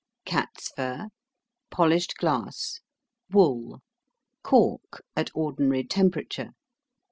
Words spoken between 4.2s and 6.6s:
Cork, at ordinary temperature.